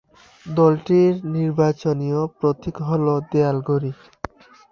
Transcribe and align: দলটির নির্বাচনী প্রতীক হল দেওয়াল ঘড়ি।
দলটির 0.45 1.13
নির্বাচনী 1.35 2.07
প্রতীক 2.39 2.75
হল 2.87 3.05
দেওয়াল 3.31 3.57
ঘড়ি। 3.67 3.91